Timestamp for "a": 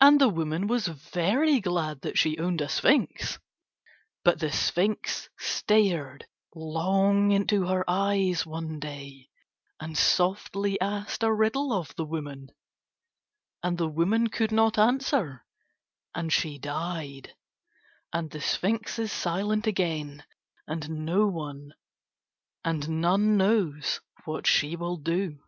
2.60-2.68, 11.22-11.32